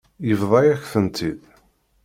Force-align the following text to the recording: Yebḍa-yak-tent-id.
Yebḍa-yak-tent-id. 0.27 1.41